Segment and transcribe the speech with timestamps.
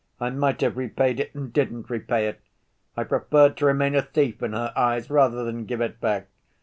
[0.19, 2.41] "I might have repaid it and didn't repay it.
[2.97, 6.25] I preferred to remain a thief in her eyes rather than give it back.